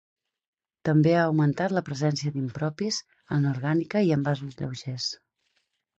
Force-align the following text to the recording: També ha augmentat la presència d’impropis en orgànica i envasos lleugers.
També 0.87 1.11
ha 1.17 1.25
augmentat 1.25 1.75
la 1.77 1.83
presència 1.91 2.33
d’impropis 2.37 2.99
en 3.37 3.45
orgànica 3.53 4.05
i 4.09 4.13
envasos 4.19 4.61
lleugers. 4.63 5.07